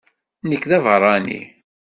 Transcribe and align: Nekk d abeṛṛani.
Nekk 0.49 0.63
d 0.69 0.71
abeṛṛani. 0.77 1.41